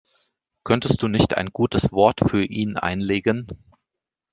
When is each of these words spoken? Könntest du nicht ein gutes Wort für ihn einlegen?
Könntest 0.63 1.03
du 1.03 1.07
nicht 1.07 1.35
ein 1.37 1.49
gutes 1.53 1.91
Wort 1.91 2.21
für 2.27 2.43
ihn 2.43 2.75
einlegen? 2.75 3.45